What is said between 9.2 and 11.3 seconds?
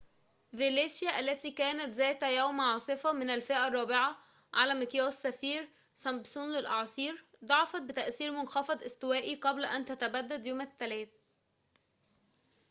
قبل أن تتبدد يوم الثلاثاء